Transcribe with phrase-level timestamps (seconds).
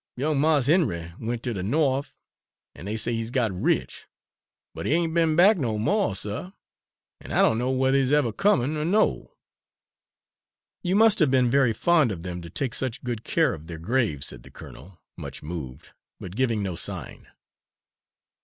[0.17, 2.15] Young Mars Henry went ter de Norf,
[2.73, 4.07] and dey say he's got rich;
[4.73, 6.53] but he ain't be'n back no mo', suh,
[7.19, 9.35] an' I don' know whether he's ever comin' er no."
[10.81, 13.77] "You must have been very fond of them to take such good care of their
[13.77, 15.89] graves," said the colonel, much moved,
[16.19, 17.27] but giving no sign.